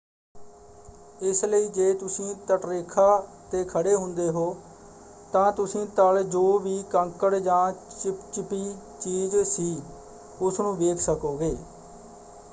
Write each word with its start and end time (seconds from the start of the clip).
ਇਸ 1.21 1.43
ਲਈ 1.45 1.67
ਜੇ 1.67 1.93
ਤੁਸੀਂ 1.93 2.33
ਤੱਟਰੇਖਾ 2.47 3.03
ਤੇ 3.51 3.63
ਖੜੇ 3.63 3.93
ਹੁੰਦੇ 3.95 4.29
ਹੋ 4.29 4.45
ਤਾਂ 5.33 5.51
ਤੁਸੀਂ 5.51 5.85
ਤਲ 5.87 6.21
ਜੋ 6.23 6.57
ਵੀ 6.59 6.83
ਕੰਕੜ 6.89 7.33
ਜਾਂ 7.35 7.71
ਚਿਪਚਿਪੀ 7.99 8.63
ਚੀਜ਼ 9.01 9.35
ਸੀ 9.45 9.81
ਉਸ 10.41 10.59
ਨੂੰ 10.59 10.75
ਵੇਖ 10.77 10.99
ਸਕੋਗੇ। 10.99 11.55